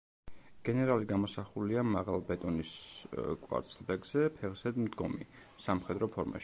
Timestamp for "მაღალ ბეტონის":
1.97-2.73